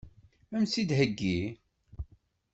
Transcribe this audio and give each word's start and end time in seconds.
Ad 0.55 0.59
m-tt-id-theggi? 0.61 1.39